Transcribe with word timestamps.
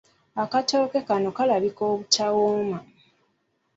Akatooke 0.43 0.99
kano 1.07 1.29
kalabika 1.37 1.81
obutawooma. 1.91 2.79